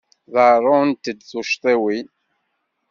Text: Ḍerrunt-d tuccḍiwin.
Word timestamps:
Ḍerrunt-d 0.33 1.19
tuccḍiwin. 1.29 2.07